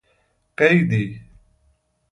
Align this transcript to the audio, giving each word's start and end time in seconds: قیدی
قیدی 0.57 1.21